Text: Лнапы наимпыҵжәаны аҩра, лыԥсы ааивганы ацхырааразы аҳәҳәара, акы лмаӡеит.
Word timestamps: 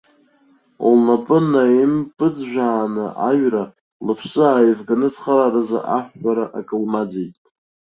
Лнапы 0.91 1.37
наимпыҵжәаны 1.51 3.05
аҩра, 3.29 3.63
лыԥсы 4.05 4.41
ааивганы 4.49 5.07
ацхырааразы 5.09 5.79
аҳәҳәара, 5.97 6.45
акы 6.57 6.75
лмаӡеит. 6.81 7.35